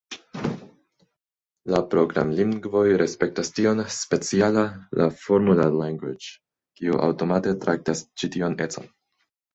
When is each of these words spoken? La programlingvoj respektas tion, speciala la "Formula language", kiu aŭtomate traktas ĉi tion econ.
La 1.73 1.81
programlingvoj 1.91 2.87
respektas 3.03 3.53
tion, 3.59 3.83
speciala 3.97 4.63
la 5.01 5.07
"Formula 5.27 5.69
language", 5.83 6.33
kiu 6.81 6.99
aŭtomate 7.09 7.55
traktas 7.67 8.03
ĉi 8.23 8.33
tion 8.39 8.57
econ. 8.69 8.91